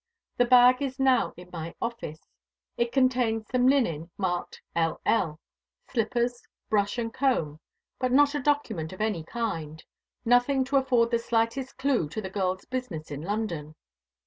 The 0.37 0.45
bag 0.45 0.81
is 0.81 0.99
now 0.99 1.31
in 1.37 1.51
my 1.53 1.75
office. 1.79 2.25
It 2.75 2.91
contains 2.91 3.47
some 3.49 3.67
linen, 3.67 4.09
marked 4.17 4.59
L. 4.75 4.99
L., 5.05 5.39
slippers, 5.91 6.41
brush, 6.71 6.97
and 6.97 7.13
comb; 7.13 7.59
but 7.99 8.11
not 8.11 8.33
a 8.33 8.39
document 8.41 8.93
of 8.93 8.99
any 8.99 9.23
kind. 9.23 9.83
Nothing 10.25 10.63
to 10.63 10.77
afford 10.77 11.11
the 11.11 11.19
slightest 11.19 11.77
clue 11.77 12.09
to 12.09 12.19
the 12.19 12.31
girl's 12.31 12.65
business 12.65 13.11
in 13.11 13.21
London. 13.21 13.75